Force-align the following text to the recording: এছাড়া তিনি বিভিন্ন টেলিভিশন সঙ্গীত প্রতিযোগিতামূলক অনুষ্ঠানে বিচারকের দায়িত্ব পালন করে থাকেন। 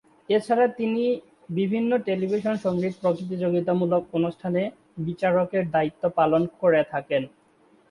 এছাড়া 0.29 0.65
তিনি 0.79 1.03
বিভিন্ন 1.49 1.91
টেলিভিশন 2.07 2.55
সঙ্গীত 2.65 2.93
প্রতিযোগিতামূলক 3.01 4.03
অনুষ্ঠানে 4.13 4.61
বিচারকের 5.07 5.63
দায়িত্ব 5.71 6.03
পালন 6.19 6.41
করে 6.61 6.81
থাকেন। 6.91 7.23